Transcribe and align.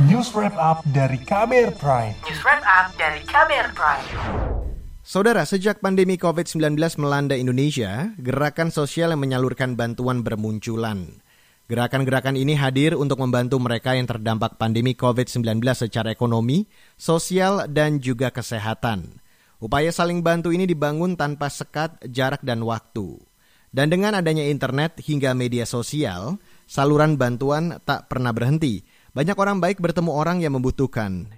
News 0.00 0.32
Wrap 0.32 0.56
Up 0.56 0.80
dari 0.88 1.20
KBR 1.20 1.76
Prime. 1.76 2.16
News 2.24 2.40
Wrap 2.40 2.64
Up 2.64 2.96
dari 2.96 3.20
KBR 3.28 3.76
Prime. 3.76 4.08
Saudara, 5.04 5.44
sejak 5.44 5.84
pandemi 5.84 6.16
COVID-19 6.16 6.80
melanda 6.96 7.36
Indonesia, 7.36 8.08
gerakan 8.16 8.72
sosial 8.72 9.12
yang 9.12 9.20
menyalurkan 9.20 9.76
bantuan 9.76 10.24
bermunculan. 10.24 11.20
Gerakan-gerakan 11.68 12.40
ini 12.40 12.56
hadir 12.56 12.96
untuk 12.96 13.20
membantu 13.20 13.60
mereka 13.60 13.92
yang 13.92 14.08
terdampak 14.08 14.56
pandemi 14.56 14.96
COVID-19 14.96 15.60
secara 15.76 16.08
ekonomi, 16.08 16.64
sosial, 16.96 17.68
dan 17.68 18.00
juga 18.00 18.32
kesehatan. 18.32 19.20
Upaya 19.60 19.92
saling 19.92 20.24
bantu 20.24 20.56
ini 20.56 20.64
dibangun 20.64 21.20
tanpa 21.20 21.52
sekat, 21.52 22.00
jarak, 22.08 22.40
dan 22.40 22.64
waktu. 22.64 23.20
Dan 23.68 23.92
dengan 23.92 24.16
adanya 24.16 24.48
internet 24.48 25.04
hingga 25.04 25.36
media 25.36 25.68
sosial, 25.68 26.40
saluran 26.64 27.20
bantuan 27.20 27.76
tak 27.84 28.08
pernah 28.08 28.32
berhenti 28.32 28.84
banyak 29.12 29.36
orang 29.36 29.60
baik 29.60 29.78
bertemu 29.78 30.08
orang 30.12 30.40
yang 30.40 30.56
membutuhkan. 30.56 31.28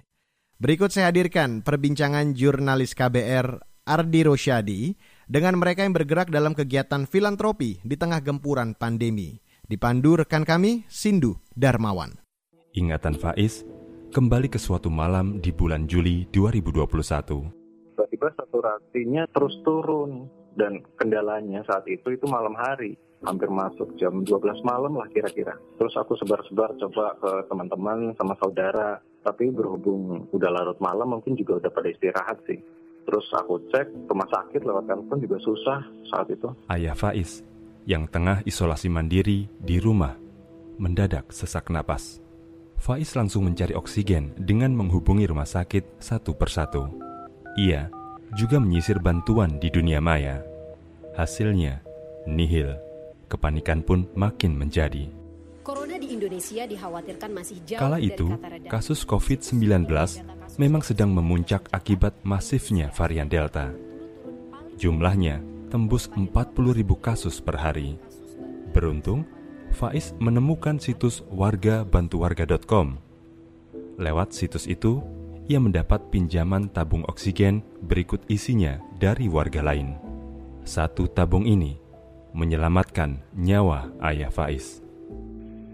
Berikut 0.55 0.95
saya 0.95 1.11
hadirkan 1.11 1.59
perbincangan 1.59 2.31
jurnalis 2.31 2.95
KBR 2.95 3.59
Ardi 3.83 4.21
Rosyadi 4.23 4.81
dengan 5.27 5.59
mereka 5.59 5.83
yang 5.83 5.91
bergerak 5.91 6.31
dalam 6.31 6.55
kegiatan 6.55 7.03
filantropi 7.03 7.83
di 7.83 7.95
tengah 7.99 8.23
gempuran 8.23 8.79
pandemi. 8.79 9.43
Dipandu 9.67 10.15
rekan 10.23 10.47
kami, 10.47 10.87
Sindu 10.87 11.35
Darmawan. 11.51 12.15
Ingatan 12.71 13.19
Faiz 13.19 13.67
kembali 14.15 14.47
ke 14.47 14.55
suatu 14.55 14.87
malam 14.87 15.43
di 15.43 15.51
bulan 15.51 15.83
Juli 15.83 16.23
2021. 16.31 16.79
Tiba-tiba 17.91 18.31
saturasinya 18.39 19.27
terus 19.35 19.59
turun 19.67 20.31
dan 20.55 20.79
kendalanya 20.95 21.59
saat 21.67 21.83
itu 21.91 22.15
itu 22.15 22.23
malam 22.31 22.55
hari 22.55 22.95
hampir 23.25 23.49
masuk 23.49 23.97
jam 23.97 24.21
12 24.21 24.61
malam 24.61 24.95
lah 24.95 25.09
kira-kira. 25.09 25.57
Terus 25.81 25.93
aku 25.97 26.13
sebar-sebar 26.21 26.77
coba 26.77 27.17
ke 27.17 27.31
teman-teman 27.49 28.13
sama 28.15 28.37
saudara. 28.37 29.01
Tapi 29.25 29.49
berhubung 29.49 30.29
udah 30.29 30.49
larut 30.53 30.77
malam 30.77 31.17
mungkin 31.17 31.33
juga 31.33 31.57
udah 31.57 31.71
pada 31.73 31.89
istirahat 31.89 32.37
sih. 32.45 32.61
Terus 33.05 33.25
aku 33.33 33.61
cek 33.73 34.09
rumah 34.09 34.29
sakit 34.29 34.61
lewat 34.61 34.85
telepon 34.85 35.17
juga 35.21 35.37
susah 35.41 35.81
saat 36.13 36.29
itu. 36.29 36.49
Ayah 36.69 36.93
Faiz 36.93 37.41
yang 37.85 38.09
tengah 38.09 38.41
isolasi 38.45 38.89
mandiri 38.89 39.49
di 39.61 39.77
rumah 39.81 40.13
mendadak 40.77 41.29
sesak 41.33 41.69
napas. 41.73 42.21
Faiz 42.77 43.13
langsung 43.17 43.49
mencari 43.49 43.73
oksigen 43.73 44.35
dengan 44.37 44.73
menghubungi 44.73 45.25
rumah 45.25 45.47
sakit 45.47 45.97
satu 46.01 46.37
persatu. 46.37 46.85
Ia 47.57 47.89
juga 48.35 48.59
menyisir 48.59 48.99
bantuan 48.99 49.57
di 49.57 49.71
dunia 49.71 50.03
maya. 50.03 50.43
Hasilnya 51.15 51.79
nihil 52.27 52.75
kepanikan 53.25 53.81
pun 53.81 54.07
makin 54.13 54.55
menjadi. 54.55 55.09
Corona 55.65 55.97
di 55.97 56.13
Indonesia 56.13 56.69
dikhawatirkan 56.69 57.31
masih 57.33 57.57
jauh 57.65 57.81
Kala 57.81 57.97
itu, 57.97 58.37
kasus 58.69 59.01
COVID-19 59.01 59.89
memang 60.61 60.85
sedang 60.85 61.09
memuncak 61.09 61.73
akibat 61.73 62.13
masifnya 62.21 62.93
varian 62.93 63.25
Delta. 63.25 63.73
Jumlahnya 64.77 65.41
tembus 65.73 66.05
40 66.13 66.29
ribu 66.69 67.01
kasus 67.01 67.41
per 67.41 67.57
hari. 67.57 67.97
Beruntung, 68.77 69.25
Faiz 69.73 70.13
menemukan 70.21 70.77
situs 70.77 71.25
wargabantuwarga.com. 71.33 73.01
Lewat 73.97 74.37
situs 74.37 74.69
itu, 74.69 75.01
ia 75.49 75.57
mendapat 75.57 76.13
pinjaman 76.13 76.69
tabung 76.69 77.01
oksigen 77.09 77.65
berikut 77.85 78.21
isinya 78.29 78.77
dari 79.01 79.25
warga 79.25 79.65
lain. 79.65 79.97
Satu 80.65 81.05
tabung 81.09 81.45
ini 81.45 81.84
menyelamatkan 82.35 83.23
nyawa 83.31 83.87
ayah 84.11 84.27
Faiz. 84.27 84.83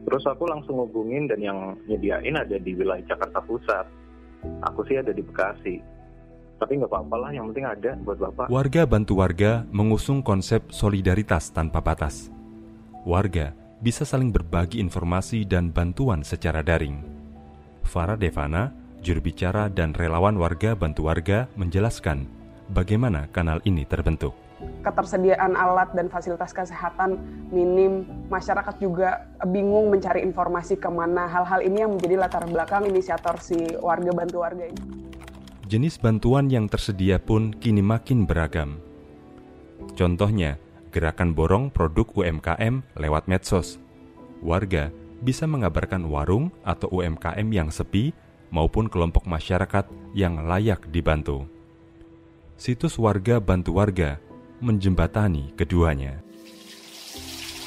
Terus 0.06 0.24
aku 0.30 0.46
langsung 0.46 0.78
hubungin 0.82 1.26
dan 1.26 1.42
yang 1.42 1.60
nyediain 1.90 2.38
ada 2.38 2.58
di 2.62 2.78
wilayah 2.78 3.02
Jakarta 3.10 3.42
Pusat. 3.42 3.86
Aku 4.70 4.86
sih 4.86 4.98
ada 4.98 5.10
di 5.10 5.26
Bekasi. 5.26 5.82
Tapi 6.62 6.78
nggak 6.78 6.94
apa-apa 6.94 7.16
lah, 7.18 7.32
yang 7.34 7.50
penting 7.50 7.66
ada 7.66 7.98
buat 8.06 8.22
Bapak. 8.22 8.46
Warga 8.54 8.86
Bantu 8.86 9.18
Warga 9.18 9.66
mengusung 9.74 10.22
konsep 10.22 10.70
solidaritas 10.70 11.50
tanpa 11.50 11.82
batas. 11.82 12.30
Warga 13.02 13.58
bisa 13.82 14.06
saling 14.06 14.30
berbagi 14.30 14.78
informasi 14.78 15.42
dan 15.50 15.74
bantuan 15.74 16.22
secara 16.22 16.62
daring. 16.62 17.02
Farah 17.82 18.14
Devana, 18.14 18.70
juru 19.02 19.26
bicara 19.26 19.74
dan 19.74 19.98
relawan 19.98 20.38
warga 20.38 20.78
Bantu 20.78 21.10
Warga 21.10 21.50
menjelaskan 21.58 22.30
bagaimana 22.70 23.26
kanal 23.34 23.58
ini 23.66 23.82
terbentuk 23.90 24.38
ketersediaan 24.82 25.54
alat 25.54 25.94
dan 25.94 26.10
fasilitas 26.10 26.52
kesehatan 26.52 27.18
minim, 27.54 28.06
masyarakat 28.28 28.82
juga 28.82 29.30
bingung 29.46 29.94
mencari 29.94 30.26
informasi 30.26 30.82
ke 30.82 30.90
mana. 30.90 31.30
Hal-hal 31.30 31.62
ini 31.62 31.86
yang 31.86 31.94
menjadi 31.96 32.16
latar 32.18 32.44
belakang 32.50 32.90
inisiator 32.90 33.38
si 33.38 33.58
warga 33.78 34.12
bantu 34.12 34.42
warga 34.42 34.66
ini. 34.66 34.82
Jenis 35.70 35.96
bantuan 36.02 36.52
yang 36.52 36.68
tersedia 36.68 37.16
pun 37.22 37.56
kini 37.56 37.80
makin 37.80 38.28
beragam. 38.28 38.82
Contohnya, 39.96 40.60
gerakan 40.92 41.32
borong 41.32 41.72
produk 41.72 42.12
UMKM 42.12 42.84
lewat 43.00 43.32
medsos. 43.32 43.80
Warga 44.44 44.92
bisa 45.22 45.46
mengabarkan 45.46 46.10
warung 46.10 46.50
atau 46.66 46.90
UMKM 46.92 47.48
yang 47.54 47.70
sepi 47.70 48.12
maupun 48.52 48.92
kelompok 48.92 49.24
masyarakat 49.30 49.88
yang 50.12 50.44
layak 50.44 50.84
dibantu. 50.92 51.48
Situs 52.60 53.00
warga 53.00 53.40
bantu 53.42 53.80
warga 53.80 54.22
menjembatani 54.62 55.52
keduanya. 55.58 56.22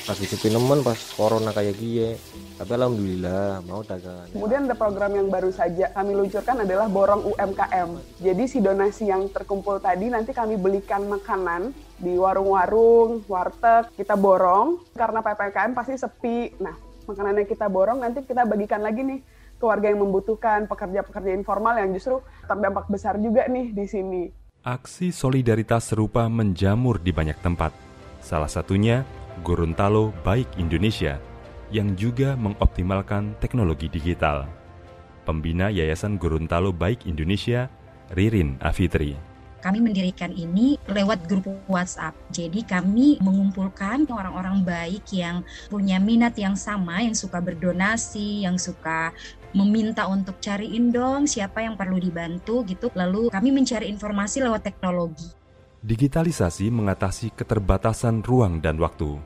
Masih 0.04 0.28
sepi 0.28 0.52
nemen 0.52 0.84
pas 0.84 1.00
corona 1.16 1.48
kayak 1.48 1.80
gini, 1.80 2.12
tapi 2.60 2.76
alhamdulillah 2.76 3.64
mau 3.64 3.80
dagangan. 3.80 4.28
Kemudian 4.36 4.68
ada 4.68 4.76
program 4.76 5.16
yang 5.16 5.32
baru 5.32 5.48
saja 5.48 5.88
kami 5.96 6.12
luncurkan 6.12 6.60
adalah 6.60 6.92
borong 6.92 7.24
UMKM. 7.24 8.20
Jadi 8.20 8.44
si 8.44 8.60
donasi 8.60 9.08
yang 9.08 9.32
terkumpul 9.32 9.80
tadi 9.80 10.12
nanti 10.12 10.36
kami 10.36 10.60
belikan 10.60 11.08
makanan 11.08 11.72
di 11.96 12.20
warung-warung, 12.20 13.24
warteg, 13.24 13.96
kita 13.96 14.12
borong 14.12 14.84
karena 14.92 15.24
PPKM 15.24 15.72
pasti 15.72 15.96
sepi. 15.96 16.52
Nah, 16.60 16.76
makanannya 17.08 17.48
kita 17.48 17.72
borong 17.72 18.04
nanti 18.04 18.28
kita 18.28 18.44
bagikan 18.44 18.84
lagi 18.84 19.00
nih 19.08 19.24
ke 19.56 19.64
warga 19.64 19.88
yang 19.88 20.04
membutuhkan, 20.04 20.68
pekerja-pekerja 20.68 21.32
informal 21.32 21.80
yang 21.80 21.96
justru 21.96 22.20
terdampak 22.44 22.92
besar 22.92 23.16
juga 23.16 23.48
nih 23.48 23.72
di 23.72 23.88
sini. 23.88 24.43
Aksi 24.64 25.12
solidaritas 25.12 25.92
serupa 25.92 26.24
menjamur 26.24 26.96
di 26.96 27.12
banyak 27.12 27.36
tempat. 27.44 27.76
Salah 28.24 28.48
satunya 28.48 29.04
Gorontalo 29.44 30.16
Baik 30.24 30.56
Indonesia 30.56 31.20
yang 31.68 31.92
juga 31.92 32.32
mengoptimalkan 32.32 33.36
teknologi 33.44 33.92
digital. 33.92 34.48
Pembina 35.28 35.68
Yayasan 35.68 36.16
Gorontalo 36.16 36.72
Baik 36.72 37.04
Indonesia, 37.04 37.68
Ririn 38.16 38.56
Afitri 38.64 39.33
kami 39.64 39.80
mendirikan 39.80 40.28
ini 40.36 40.76
lewat 40.84 41.24
grup 41.24 41.48
WhatsApp. 41.64 42.12
Jadi 42.28 42.68
kami 42.68 43.16
mengumpulkan 43.24 44.04
orang-orang 44.12 44.60
baik 44.60 45.08
yang 45.16 45.40
punya 45.72 45.96
minat 45.96 46.36
yang 46.36 46.52
sama, 46.52 47.00
yang 47.00 47.16
suka 47.16 47.40
berdonasi, 47.40 48.44
yang 48.44 48.60
suka 48.60 49.16
meminta 49.56 50.04
untuk 50.04 50.36
cariin 50.44 50.92
dong 50.92 51.24
siapa 51.24 51.64
yang 51.64 51.80
perlu 51.80 51.96
dibantu 51.96 52.60
gitu. 52.68 52.92
Lalu 52.92 53.32
kami 53.32 53.48
mencari 53.56 53.88
informasi 53.88 54.44
lewat 54.44 54.68
teknologi. 54.68 55.32
Digitalisasi 55.80 56.68
mengatasi 56.68 57.32
keterbatasan 57.32 58.20
ruang 58.20 58.60
dan 58.60 58.76
waktu. 58.76 59.16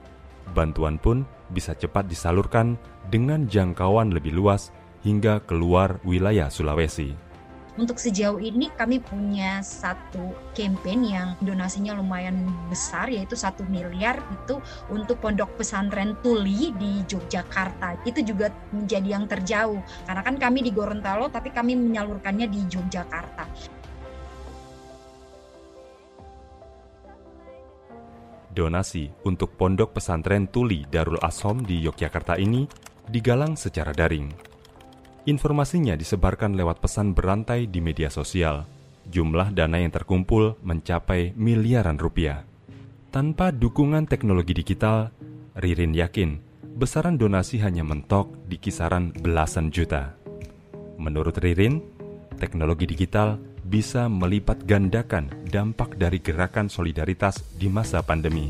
Bantuan 0.54 1.02
pun 1.02 1.26
bisa 1.50 1.74
cepat 1.74 2.06
disalurkan 2.06 2.78
dengan 3.10 3.50
jangkauan 3.50 4.14
lebih 4.14 4.38
luas 4.38 4.70
hingga 5.02 5.42
keluar 5.46 5.98
wilayah 6.02 6.50
Sulawesi. 6.50 7.27
Untuk 7.78 8.02
sejauh 8.02 8.42
ini 8.42 8.74
kami 8.74 8.98
punya 8.98 9.62
satu 9.62 10.34
campaign 10.50 11.00
yang 11.06 11.28
donasinya 11.38 11.94
lumayan 11.94 12.50
besar 12.66 13.06
yaitu 13.06 13.38
satu 13.38 13.62
miliar 13.70 14.18
itu 14.34 14.58
untuk 14.90 15.22
pondok 15.22 15.54
pesantren 15.54 16.18
Tuli 16.18 16.74
di 16.74 17.06
Yogyakarta. 17.06 18.02
Itu 18.02 18.26
juga 18.26 18.50
menjadi 18.74 19.14
yang 19.14 19.30
terjauh 19.30 19.78
karena 20.10 20.22
kan 20.26 20.36
kami 20.42 20.66
di 20.66 20.74
Gorontalo 20.74 21.30
tapi 21.30 21.54
kami 21.54 21.78
menyalurkannya 21.78 22.50
di 22.50 22.66
Yogyakarta. 22.66 23.46
Donasi 28.50 29.06
untuk 29.22 29.54
pondok 29.54 29.94
pesantren 29.94 30.50
Tuli 30.50 30.82
Darul 30.90 31.22
Asom 31.22 31.62
di 31.62 31.78
Yogyakarta 31.78 32.34
ini 32.42 32.66
digalang 33.06 33.54
secara 33.54 33.94
daring 33.94 34.47
Informasinya 35.28 35.92
disebarkan 35.92 36.56
lewat 36.56 36.80
pesan 36.80 37.12
berantai 37.12 37.68
di 37.68 37.84
media 37.84 38.08
sosial. 38.08 38.64
Jumlah 39.12 39.52
dana 39.52 39.76
yang 39.76 39.92
terkumpul 39.92 40.56
mencapai 40.64 41.36
miliaran 41.36 42.00
rupiah. 42.00 42.48
Tanpa 43.12 43.52
dukungan 43.52 44.08
teknologi 44.08 44.56
digital, 44.56 45.12
Ririn 45.52 45.92
yakin 45.92 46.40
besaran 46.80 47.20
donasi 47.20 47.60
hanya 47.60 47.84
mentok 47.84 48.32
di 48.48 48.56
kisaran 48.56 49.12
belasan 49.12 49.68
juta. 49.68 50.16
Menurut 50.96 51.36
Ririn, 51.44 51.84
teknologi 52.40 52.88
digital 52.88 53.36
bisa 53.68 54.08
melipat 54.08 54.64
gandakan 54.64 55.28
dampak 55.44 56.00
dari 56.00 56.24
gerakan 56.24 56.72
solidaritas 56.72 57.44
di 57.52 57.68
masa 57.68 58.00
pandemi. 58.00 58.48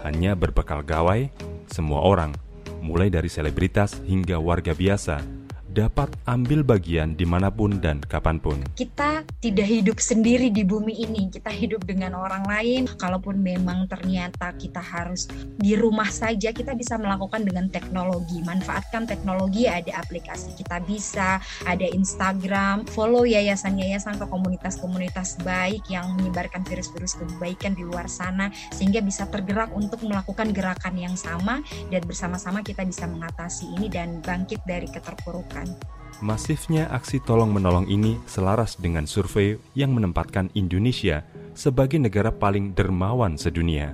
Hanya 0.00 0.32
berbekal 0.32 0.80
gawai, 0.80 1.28
semua 1.68 2.00
orang, 2.08 2.32
mulai 2.80 3.12
dari 3.12 3.28
selebritas 3.28 4.00
hingga 4.08 4.40
warga 4.40 4.72
biasa, 4.72 5.33
dapat 5.74 6.06
ambil 6.30 6.62
bagian 6.62 7.18
di 7.18 7.26
mana 7.26 7.50
pun 7.50 7.82
dan 7.82 7.98
kapan 8.06 8.38
pun. 8.38 8.62
Kita 8.78 9.26
tidak 9.42 9.66
hidup 9.66 9.98
sendiri 9.98 10.54
di 10.54 10.62
bumi 10.62 11.02
ini, 11.02 11.26
kita 11.34 11.50
hidup 11.50 11.82
dengan 11.82 12.14
orang 12.14 12.46
lain. 12.46 12.86
Kalaupun 12.94 13.42
memang 13.42 13.90
ternyata 13.90 14.54
kita 14.54 14.78
harus 14.78 15.26
di 15.58 15.74
rumah 15.74 16.06
saja, 16.06 16.54
kita 16.54 16.78
bisa 16.78 16.94
melakukan 16.94 17.42
dengan 17.42 17.66
teknologi. 17.66 18.38
Manfaatkan 18.46 19.10
teknologi, 19.10 19.66
ada 19.66 19.98
aplikasi 19.98 20.54
kita 20.54 20.78
bisa, 20.86 21.42
ada 21.66 21.86
Instagram, 21.90 22.86
follow 22.94 23.26
yayasan-yayasan 23.26 24.22
atau 24.22 24.30
komunitas-komunitas 24.30 25.42
baik 25.42 25.82
yang 25.90 26.06
menyebarkan 26.14 26.62
virus-virus 26.62 27.18
kebaikan 27.18 27.74
di 27.74 27.82
luar 27.82 28.06
sana, 28.06 28.54
sehingga 28.70 29.02
bisa 29.02 29.26
tergerak 29.26 29.74
untuk 29.74 29.98
melakukan 30.06 30.54
gerakan 30.54 30.94
yang 30.94 31.18
sama 31.18 31.58
dan 31.90 32.06
bersama-sama 32.06 32.62
kita 32.62 32.86
bisa 32.86 33.10
mengatasi 33.10 33.66
ini 33.74 33.90
dan 33.90 34.22
bangkit 34.22 34.62
dari 34.62 34.86
keterpurukan. 34.86 35.63
Masifnya 36.24 36.88
aksi 36.88 37.20
tolong-menolong 37.20 37.90
ini 37.90 38.16
selaras 38.24 38.80
dengan 38.80 39.04
survei 39.04 39.60
yang 39.76 39.92
menempatkan 39.92 40.48
Indonesia 40.56 41.26
sebagai 41.52 42.00
negara 42.00 42.32
paling 42.32 42.72
dermawan 42.72 43.36
sedunia. 43.36 43.92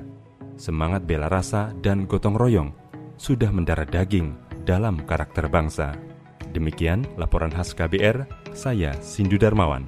Semangat 0.61 1.09
bela 1.09 1.27
rasa 1.27 1.73
dan 1.81 2.05
gotong 2.05 2.37
royong 2.37 2.71
sudah 3.17 3.49
mendarah 3.53 3.89
daging 3.89 4.37
dalam 4.63 5.03
karakter 5.05 5.49
bangsa. 5.51 5.97
Demikian 6.55 7.03
laporan 7.19 7.53
khas 7.53 7.75
KBR, 7.75 8.25
saya 8.55 8.95
Sindu 9.03 9.35
Darmawan. 9.35 9.87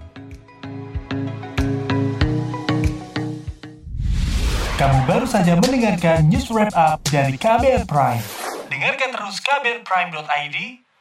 Kamu 4.82 4.98
baru 5.06 5.30
saja 5.30 5.54
mendengarkan 5.62 6.26
news 6.26 6.50
wrap 6.50 6.74
up 6.74 6.98
dari 7.06 7.38
KBR 7.38 7.86
Prime. 7.86 8.24
Dengarkan 8.66 9.14
terus 9.14 9.38
kbrprime.id, 9.38 10.81